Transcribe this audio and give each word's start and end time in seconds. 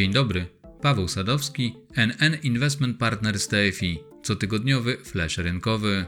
Dzień 0.00 0.12
dobry, 0.12 0.46
Paweł 0.82 1.08
Sadowski, 1.08 1.74
NN 1.96 2.36
Investment 2.42 2.98
Partners 2.98 3.48
TFI, 3.48 3.98
cotygodniowy 4.22 4.96
flash 5.04 5.38
rynkowy. 5.38 6.06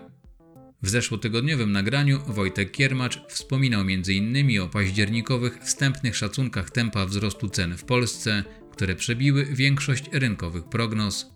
W 0.82 0.88
zeszłotygodniowym 0.88 1.72
nagraniu 1.72 2.20
Wojtek 2.26 2.70
Kiermacz 2.70 3.20
wspominał 3.28 3.80
m.in. 3.80 4.60
o 4.60 4.68
październikowych 4.68 5.58
wstępnych 5.58 6.16
szacunkach 6.16 6.70
tempa 6.70 7.06
wzrostu 7.06 7.48
cen 7.48 7.76
w 7.76 7.84
Polsce, 7.84 8.44
które 8.70 8.96
przebiły 8.96 9.44
większość 9.44 10.04
rynkowych 10.12 10.64
prognoz. 10.64 11.26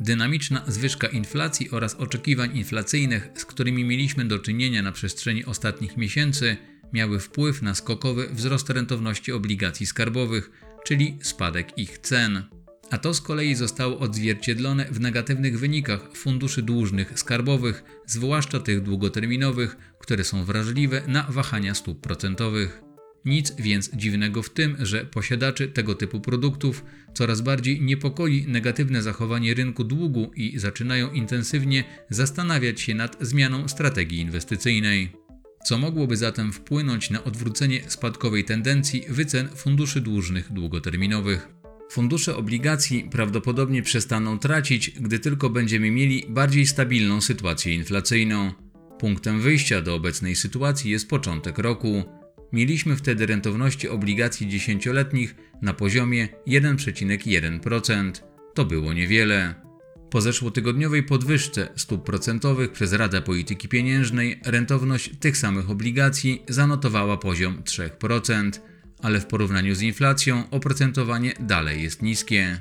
Dynamiczna 0.00 0.64
zwyżka 0.66 1.06
inflacji 1.06 1.70
oraz 1.70 1.94
oczekiwań 1.94 2.56
inflacyjnych, 2.56 3.28
z 3.34 3.44
którymi 3.44 3.84
mieliśmy 3.84 4.24
do 4.24 4.38
czynienia 4.38 4.82
na 4.82 4.92
przestrzeni 4.92 5.44
ostatnich 5.44 5.96
miesięcy, 5.96 6.56
miały 6.92 7.20
wpływ 7.20 7.62
na 7.62 7.74
skokowy 7.74 8.28
wzrost 8.32 8.70
rentowności 8.70 9.32
obligacji 9.32 9.86
skarbowych, 9.86 10.50
czyli 10.84 11.18
spadek 11.22 11.78
ich 11.78 11.98
cen. 11.98 12.42
A 12.90 12.98
to 12.98 13.14
z 13.14 13.20
kolei 13.20 13.54
zostało 13.54 13.98
odzwierciedlone 13.98 14.84
w 14.90 15.00
negatywnych 15.00 15.58
wynikach 15.58 16.16
funduszy 16.16 16.62
dłużnych 16.62 17.18
skarbowych, 17.18 17.84
zwłaszcza 18.06 18.60
tych 18.60 18.82
długoterminowych, 18.82 19.76
które 20.00 20.24
są 20.24 20.44
wrażliwe 20.44 21.02
na 21.08 21.22
wahania 21.22 21.74
stóp 21.74 22.00
procentowych. 22.00 22.82
Nic 23.24 23.52
więc 23.58 23.90
dziwnego 23.94 24.42
w 24.42 24.50
tym, 24.50 24.76
że 24.78 25.04
posiadaczy 25.04 25.68
tego 25.68 25.94
typu 25.94 26.20
produktów 26.20 26.84
coraz 27.14 27.40
bardziej 27.40 27.80
niepokoi 27.80 28.46
negatywne 28.48 29.02
zachowanie 29.02 29.54
rynku 29.54 29.84
długu 29.84 30.30
i 30.34 30.58
zaczynają 30.58 31.10
intensywnie 31.10 31.84
zastanawiać 32.10 32.80
się 32.80 32.94
nad 32.94 33.16
zmianą 33.20 33.68
strategii 33.68 34.20
inwestycyjnej. 34.20 35.25
Co 35.66 35.78
mogłoby 35.78 36.16
zatem 36.16 36.52
wpłynąć 36.52 37.10
na 37.10 37.24
odwrócenie 37.24 37.80
spadkowej 37.90 38.44
tendencji 38.44 39.04
wycen 39.08 39.48
funduszy 39.48 40.00
dłużnych 40.00 40.52
długoterminowych? 40.52 41.48
Fundusze 41.90 42.36
obligacji 42.36 43.08
prawdopodobnie 43.10 43.82
przestaną 43.82 44.38
tracić, 44.38 44.90
gdy 44.90 45.18
tylko 45.18 45.50
będziemy 45.50 45.90
mieli 45.90 46.24
bardziej 46.28 46.66
stabilną 46.66 47.20
sytuację 47.20 47.74
inflacyjną. 47.74 48.52
Punktem 48.98 49.40
wyjścia 49.40 49.82
do 49.82 49.94
obecnej 49.94 50.36
sytuacji 50.36 50.90
jest 50.90 51.08
początek 51.08 51.58
roku. 51.58 52.04
Mieliśmy 52.52 52.96
wtedy 52.96 53.26
rentowności 53.26 53.88
obligacji 53.88 54.48
dziesięcioletnich 54.48 55.34
na 55.62 55.74
poziomie 55.74 56.28
1,1%. 56.46 58.12
To 58.54 58.64
było 58.64 58.92
niewiele. 58.92 59.65
Po 60.10 60.20
zeszłotygodniowej 60.20 61.02
podwyżce 61.02 61.68
stóp 61.76 62.04
procentowych 62.04 62.72
przez 62.72 62.92
Radę 62.92 63.22
Polityki 63.22 63.68
Pieniężnej 63.68 64.40
rentowność 64.44 65.10
tych 65.20 65.36
samych 65.36 65.70
obligacji 65.70 66.42
zanotowała 66.48 67.16
poziom 67.16 67.62
3%, 67.62 68.50
ale 69.02 69.20
w 69.20 69.26
porównaniu 69.26 69.74
z 69.74 69.82
inflacją 69.82 70.50
oprocentowanie 70.50 71.32
dalej 71.40 71.82
jest 71.82 72.02
niskie. 72.02 72.60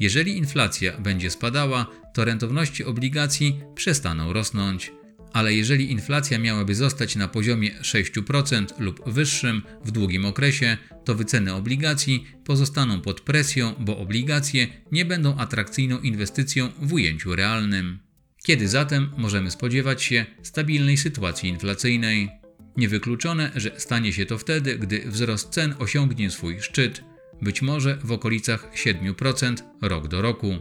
Jeżeli 0.00 0.38
inflacja 0.38 0.98
będzie 0.98 1.30
spadała, 1.30 1.86
to 2.14 2.24
rentowności 2.24 2.84
obligacji 2.84 3.60
przestaną 3.74 4.32
rosnąć 4.32 4.92
ale 5.34 5.54
jeżeli 5.54 5.90
inflacja 5.90 6.38
miałaby 6.38 6.74
zostać 6.74 7.16
na 7.16 7.28
poziomie 7.28 7.70
6% 7.82 8.66
lub 8.78 9.10
wyższym 9.10 9.62
w 9.84 9.90
długim 9.90 10.24
okresie, 10.24 10.76
to 11.04 11.14
wyceny 11.14 11.54
obligacji 11.54 12.26
pozostaną 12.44 13.00
pod 13.00 13.20
presją, 13.20 13.74
bo 13.78 13.98
obligacje 13.98 14.66
nie 14.92 15.04
będą 15.04 15.36
atrakcyjną 15.36 16.00
inwestycją 16.00 16.72
w 16.82 16.92
ujęciu 16.92 17.36
realnym. 17.36 17.98
Kiedy 18.44 18.68
zatem 18.68 19.10
możemy 19.16 19.50
spodziewać 19.50 20.02
się 20.02 20.26
stabilnej 20.42 20.96
sytuacji 20.96 21.48
inflacyjnej? 21.48 22.28
Niewykluczone, 22.76 23.50
że 23.56 23.70
stanie 23.76 24.12
się 24.12 24.26
to 24.26 24.38
wtedy, 24.38 24.78
gdy 24.78 25.02
wzrost 25.06 25.48
cen 25.48 25.74
osiągnie 25.78 26.30
swój 26.30 26.60
szczyt, 26.60 27.04
być 27.42 27.62
może 27.62 27.98
w 28.04 28.12
okolicach 28.12 28.70
7% 28.76 29.56
rok 29.82 30.08
do 30.08 30.22
roku. 30.22 30.58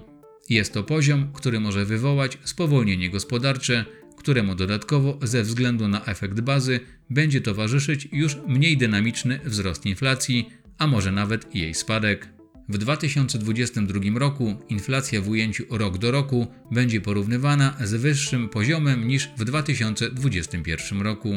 Jest 0.49 0.73
to 0.73 0.83
poziom, 0.83 1.33
który 1.33 1.59
może 1.59 1.85
wywołać 1.85 2.37
spowolnienie 2.43 3.09
gospodarcze 3.09 3.85
któremu 4.23 4.55
dodatkowo 4.55 5.19
ze 5.21 5.43
względu 5.43 5.87
na 5.87 6.05
efekt 6.05 6.41
bazy 6.41 6.79
będzie 7.09 7.41
towarzyszyć 7.41 8.07
już 8.11 8.37
mniej 8.47 8.77
dynamiczny 8.77 9.39
wzrost 9.45 9.85
inflacji, 9.85 10.49
a 10.77 10.87
może 10.87 11.11
nawet 11.11 11.55
jej 11.55 11.73
spadek. 11.73 12.29
W 12.69 12.77
2022 12.77 14.19
roku 14.19 14.55
inflacja 14.69 15.21
w 15.21 15.29
ujęciu 15.29 15.63
rok 15.69 15.97
do 15.97 16.11
roku 16.11 16.47
będzie 16.71 17.01
porównywana 17.01 17.77
z 17.83 17.93
wyższym 17.93 18.49
poziomem 18.49 19.07
niż 19.07 19.29
w 19.37 19.43
2021 19.43 21.01
roku. 21.01 21.29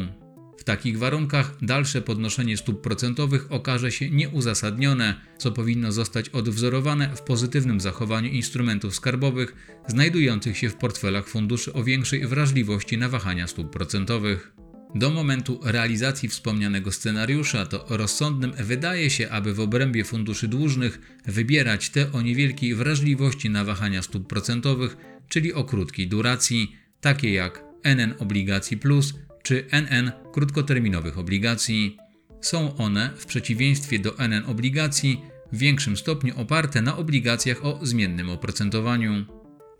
Takich 0.66 0.98
warunkach 0.98 1.56
dalsze 1.62 2.02
podnoszenie 2.02 2.56
stóp 2.56 2.82
procentowych 2.82 3.52
okaże 3.52 3.92
się 3.92 4.10
nieuzasadnione, 4.10 5.20
co 5.38 5.52
powinno 5.52 5.92
zostać 5.92 6.28
odwzorowane 6.28 7.16
w 7.16 7.22
pozytywnym 7.22 7.80
zachowaniu 7.80 8.30
instrumentów 8.30 8.94
skarbowych 8.94 9.54
znajdujących 9.88 10.58
się 10.58 10.68
w 10.68 10.74
portfelach 10.74 11.28
funduszy 11.28 11.72
o 11.72 11.84
większej 11.84 12.26
wrażliwości 12.26 12.98
na 12.98 13.08
wahania 13.08 13.46
stóp 13.46 13.70
procentowych. 13.70 14.52
Do 14.94 15.10
momentu 15.10 15.60
realizacji 15.64 16.28
wspomnianego 16.28 16.92
scenariusza 16.92 17.66
to 17.66 17.86
rozsądnym 17.88 18.52
wydaje 18.52 19.10
się, 19.10 19.30
aby 19.30 19.54
w 19.54 19.60
obrębie 19.60 20.04
funduszy 20.04 20.48
dłużnych 20.48 21.00
wybierać 21.26 21.90
te 21.90 22.12
o 22.12 22.22
niewielkiej 22.22 22.74
wrażliwości 22.74 23.50
na 23.50 23.64
wahania 23.64 24.02
stóp 24.02 24.26
procentowych, 24.26 24.96
czyli 25.28 25.52
o 25.52 25.64
krótkiej 25.64 26.08
duracji, 26.08 26.76
takie 27.00 27.32
jak 27.32 27.64
NN 27.84 28.14
Obligacji 28.18 28.76
Plus 28.76 29.14
czy 29.46 29.66
NN 29.70 30.12
krótkoterminowych 30.32 31.18
obligacji. 31.18 31.96
Są 32.40 32.76
one, 32.76 33.10
w 33.16 33.26
przeciwieństwie 33.26 33.98
do 33.98 34.18
NN 34.18 34.44
obligacji, 34.46 35.20
w 35.52 35.58
większym 35.58 35.96
stopniu 35.96 36.40
oparte 36.40 36.82
na 36.82 36.96
obligacjach 36.96 37.64
o 37.64 37.78
zmiennym 37.82 38.30
oprocentowaniu. 38.30 39.24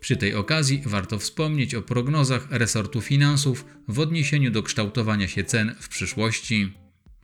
Przy 0.00 0.16
tej 0.16 0.34
okazji 0.34 0.82
warto 0.87 1.19
wspomnieć 1.19 1.75
o 1.75 1.82
prognozach 1.82 2.47
resortu 2.50 3.00
finansów 3.00 3.65
w 3.88 3.99
odniesieniu 3.99 4.50
do 4.50 4.62
kształtowania 4.62 5.28
się 5.28 5.44
cen 5.44 5.75
w 5.81 5.88
przyszłości. 5.88 6.72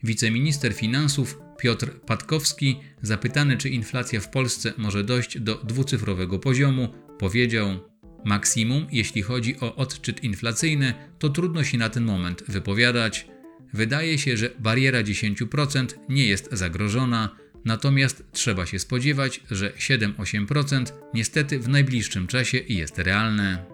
Wiceminister 0.03 0.75
finansów 0.75 1.39
Piotr 1.59 2.01
Patkowski, 2.01 2.81
zapytany 3.03 3.57
czy 3.57 3.69
inflacja 3.69 4.21
w 4.21 4.31
Polsce 4.31 4.73
może 4.77 5.05
dojść 5.05 5.39
do 5.39 5.55
dwucyfrowego 5.55 6.39
poziomu, 6.39 6.89
powiedział: 7.19 7.92
Maksimum, 8.25 8.87
jeśli 8.93 9.23
chodzi 9.23 9.61
o 9.61 9.77
odczyt 9.77 10.25
inflacyjny, 10.25 10.95
to 11.19 11.29
trudno 11.29 11.65
się 11.65 11.79
na 11.79 11.89
ten 11.89 12.05
moment 12.05 12.45
wypowiadać. 12.49 13.27
Wydaje 13.73 14.19
się, 14.19 14.37
że 14.37 14.51
bariera 14.59 15.03
10% 15.03 15.87
nie 16.09 16.27
jest 16.27 16.49
zagrożona, 16.53 17.37
natomiast 17.65 18.25
trzeba 18.33 18.67
się 18.67 18.79
spodziewać, 18.79 19.41
że 19.51 19.71
7-8% 19.71 20.93
niestety 21.15 21.59
w 21.59 21.69
najbliższym 21.69 22.27
czasie 22.27 22.59
jest 22.69 22.99
realne. 22.99 23.65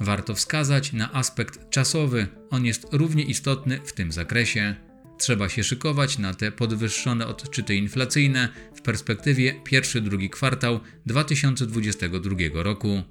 Warto 0.00 0.34
wskazać 0.34 0.92
na 0.92 1.12
aspekt 1.12 1.70
czasowy, 1.70 2.26
on 2.50 2.64
jest 2.64 2.86
równie 2.92 3.22
istotny 3.22 3.80
w 3.84 3.92
tym 3.92 4.12
zakresie. 4.12 4.74
Trzeba 5.18 5.48
się 5.48 5.64
szykować 5.64 6.18
na 6.18 6.34
te 6.34 6.52
podwyższone 6.52 7.26
odczyty 7.26 7.74
inflacyjne 7.74 8.48
w 8.74 8.82
perspektywie 8.82 9.54
pierwszy-drugi 9.64 10.30
kwartał 10.30 10.80
2022 11.06 12.36
roku. 12.62 13.02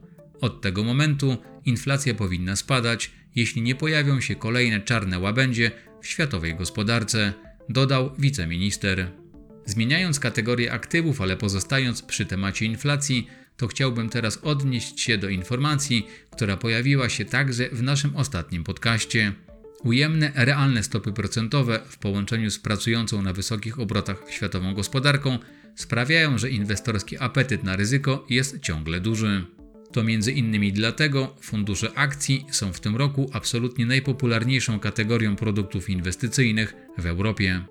Od 0.41 0.61
tego 0.61 0.83
momentu 0.83 1.38
inflacja 1.66 2.13
powinna 2.13 2.55
spadać, 2.55 3.11
jeśli 3.35 3.61
nie 3.61 3.75
pojawią 3.75 4.21
się 4.21 4.35
kolejne 4.35 4.81
czarne 4.81 5.19
łabędzie 5.19 5.71
w 6.01 6.07
światowej 6.07 6.55
gospodarce, 6.55 7.33
dodał 7.69 8.11
wiceminister. 8.17 9.11
Zmieniając 9.66 10.19
kategorię 10.19 10.71
aktywów, 10.71 11.21
ale 11.21 11.38
pozostając 11.38 12.01
przy 12.01 12.25
temacie 12.25 12.66
inflacji, 12.66 13.27
to 13.57 13.67
chciałbym 13.67 14.09
teraz 14.09 14.39
odnieść 14.41 15.01
się 15.01 15.17
do 15.17 15.29
informacji, 15.29 16.07
która 16.31 16.57
pojawiła 16.57 17.09
się 17.09 17.25
także 17.25 17.69
w 17.69 17.83
naszym 17.83 18.15
ostatnim 18.15 18.63
podcaście. 18.63 19.33
Ujemne 19.83 20.31
realne 20.35 20.83
stopy 20.83 21.13
procentowe 21.13 21.80
w 21.88 21.97
połączeniu 21.97 22.51
z 22.51 22.59
pracującą 22.59 23.21
na 23.21 23.33
wysokich 23.33 23.80
obrotach 23.80 24.24
światową 24.30 24.74
gospodarką 24.74 25.39
sprawiają, 25.75 26.38
że 26.38 26.50
inwestorski 26.50 27.18
apetyt 27.18 27.63
na 27.63 27.75
ryzyko 27.75 28.25
jest 28.30 28.59
ciągle 28.59 29.00
duży. 29.00 29.45
To 29.94 30.04
między 30.04 30.31
innymi 30.31 30.74
dlatego 30.74 31.36
fundusze 31.42 31.94
akcji 31.98 32.45
są 32.51 32.74
w 32.74 32.80
tym 32.80 32.95
roku 32.95 33.30
absolutnie 33.34 33.86
najpopularniejszą 33.86 34.80
kategorią 34.80 35.36
produktów 35.36 35.90
inwestycyjnych 35.90 36.74
w 36.98 37.06
Europie. 37.06 37.66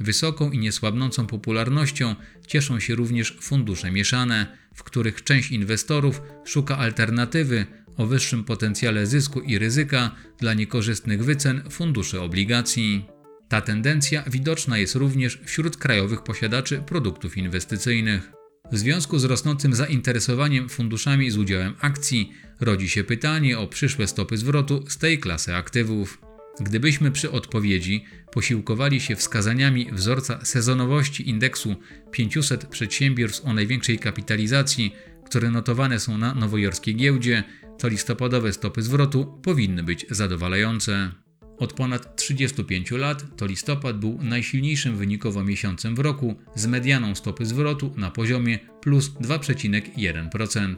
Wysoką 0.00 0.50
i 0.50 0.58
niesłabnącą 0.58 1.26
popularnością 1.26 2.14
cieszą 2.46 2.80
się 2.80 2.94
również 2.94 3.36
fundusze 3.40 3.90
mieszane, 3.90 4.58
w 4.74 4.82
których 4.82 5.24
część 5.24 5.50
inwestorów 5.50 6.22
szuka 6.44 6.78
alternatywy 6.78 7.66
o 7.96 8.06
wyższym 8.06 8.44
potencjale 8.44 9.06
zysku 9.06 9.40
i 9.40 9.58
ryzyka 9.58 10.10
dla 10.38 10.54
niekorzystnych 10.54 11.24
wycen 11.24 11.62
funduszy 11.70 12.20
obligacji. 12.20 13.04
Ta 13.48 13.60
tendencja 13.60 14.22
widoczna 14.22 14.78
jest 14.78 14.94
również 14.94 15.40
wśród 15.44 15.76
krajowych 15.76 16.22
posiadaczy 16.22 16.78
produktów 16.86 17.36
inwestycyjnych. 17.36 18.32
W 18.72 18.78
związku 18.78 19.18
z 19.18 19.24
rosnącym 19.24 19.74
zainteresowaniem 19.74 20.68
funduszami 20.68 21.30
z 21.30 21.38
udziałem 21.38 21.74
akcji 21.80 22.32
rodzi 22.60 22.88
się 22.88 23.04
pytanie 23.04 23.58
o 23.58 23.66
przyszłe 23.66 24.06
stopy 24.06 24.36
zwrotu 24.36 24.84
z 24.88 24.98
tej 24.98 25.18
klasy 25.18 25.54
aktywów. 25.54 26.18
Gdybyśmy 26.60 27.10
przy 27.10 27.30
odpowiedzi 27.30 28.04
posiłkowali 28.32 29.00
się 29.00 29.16
wskazaniami 29.16 29.92
wzorca 29.92 30.44
sezonowości 30.44 31.28
indeksu 31.28 31.76
500 32.10 32.66
przedsiębiorstw 32.66 33.44
o 33.44 33.52
największej 33.52 33.98
kapitalizacji, 33.98 34.94
które 35.24 35.50
notowane 35.50 36.00
są 36.00 36.18
na 36.18 36.34
nowojorskiej 36.34 36.96
giełdzie, 36.96 37.44
to 37.78 37.88
listopadowe 37.88 38.52
stopy 38.52 38.82
zwrotu 38.82 39.40
powinny 39.42 39.82
być 39.82 40.06
zadowalające. 40.10 41.25
Od 41.58 41.72
ponad 41.72 42.16
35 42.16 42.90
lat 42.90 43.24
to 43.36 43.46
listopad 43.46 43.98
był 43.98 44.18
najsilniejszym 44.22 44.96
wynikowo 44.96 45.44
miesiącem 45.44 45.94
w 45.94 45.98
roku 45.98 46.34
z 46.54 46.66
medianą 46.66 47.14
stopy 47.14 47.46
zwrotu 47.46 47.94
na 47.96 48.10
poziomie 48.10 48.58
plus 48.80 49.10
2,1%. 49.10 50.74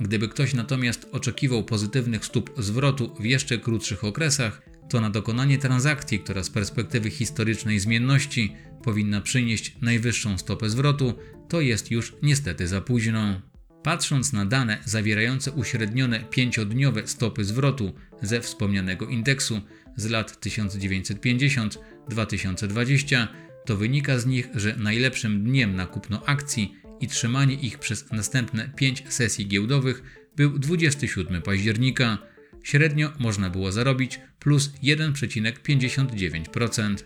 Gdyby 0.00 0.28
ktoś 0.28 0.54
natomiast 0.54 1.08
oczekiwał 1.12 1.64
pozytywnych 1.64 2.24
stóp 2.24 2.50
zwrotu 2.58 3.14
w 3.20 3.24
jeszcze 3.24 3.58
krótszych 3.58 4.04
okresach, 4.04 4.62
to 4.88 5.00
na 5.00 5.10
dokonanie 5.10 5.58
transakcji, 5.58 6.18
która 6.18 6.44
z 6.44 6.50
perspektywy 6.50 7.10
historycznej 7.10 7.80
zmienności 7.80 8.52
powinna 8.84 9.20
przynieść 9.20 9.76
najwyższą 9.82 10.38
stopę 10.38 10.70
zwrotu, 10.70 11.14
to 11.48 11.60
jest 11.60 11.90
już 11.90 12.14
niestety 12.22 12.66
za 12.66 12.80
późno. 12.80 13.40
Patrząc 13.82 14.32
na 14.32 14.44
dane 14.46 14.78
zawierające 14.84 15.52
uśrednione 15.52 16.20
pięciodniowe 16.20 17.06
stopy 17.06 17.44
zwrotu 17.44 17.92
ze 18.22 18.40
wspomnianego 18.40 19.06
indeksu 19.06 19.60
z 19.98 20.06
lat 20.06 20.46
1950-2020, 20.46 23.26
to 23.66 23.76
wynika 23.76 24.18
z 24.18 24.26
nich, 24.26 24.48
że 24.54 24.76
najlepszym 24.76 25.44
dniem 25.44 25.76
na 25.76 25.86
kupno 25.86 26.22
akcji 26.26 26.74
i 27.00 27.08
trzymanie 27.08 27.54
ich 27.54 27.78
przez 27.78 28.12
następne 28.12 28.70
5 28.76 29.04
sesji 29.08 29.48
giełdowych 29.48 30.02
był 30.36 30.58
27 30.58 31.42
października. 31.42 32.18
Średnio 32.62 33.12
można 33.18 33.50
było 33.50 33.72
zarobić 33.72 34.20
plus 34.38 34.72
1,59%. 34.82 36.96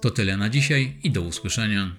To 0.00 0.10
tyle 0.10 0.36
na 0.36 0.48
dzisiaj 0.48 0.96
i 1.02 1.10
do 1.10 1.22
usłyszenia. 1.22 1.96